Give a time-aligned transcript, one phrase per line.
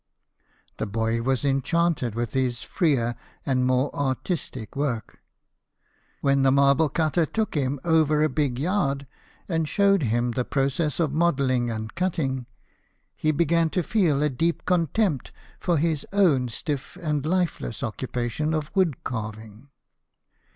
[0.77, 3.13] The boy was en chanted with his freer
[3.45, 5.19] and more artistic work;
[6.21, 9.05] when the marble cutter took him over a big yard,
[9.47, 12.47] and showed him the process of modelling and cutting,
[13.15, 18.71] he began to feel a deep contempt for his own stiff and lifeless occupation of
[18.75, 19.69] wood carving.